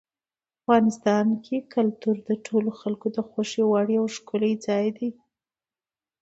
[0.61, 5.09] افغانستان کې کلتور د ټولو خلکو د خوښې وړ یو ښکلی ځای دی.